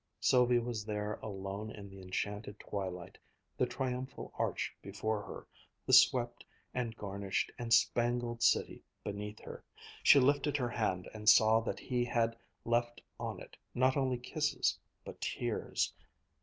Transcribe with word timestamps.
Sylvia 0.19 0.59
was 0.63 0.83
there 0.83 1.19
alone 1.21 1.69
in 1.69 1.87
the 1.87 2.01
enchanted 2.01 2.59
twilight, 2.59 3.19
the 3.55 3.67
Triumphal 3.67 4.33
Arch 4.35 4.73
before 4.81 5.21
her, 5.21 5.45
the 5.85 5.93
swept 5.93 6.43
and 6.73 6.95
garnished 6.97 7.51
and 7.59 7.71
spangled 7.71 8.41
city 8.41 8.81
beneath 9.03 9.39
her. 9.41 9.63
She 10.01 10.19
lifted 10.19 10.57
her 10.57 10.69
hand 10.69 11.07
and 11.13 11.29
saw 11.29 11.59
that 11.59 11.77
he 11.79 12.03
had 12.03 12.35
left 12.65 12.99
on 13.19 13.39
it 13.41 13.55
not 13.75 13.95
only 13.95 14.17
kisses 14.17 14.79
but 15.05 15.21
tears. 15.21 15.93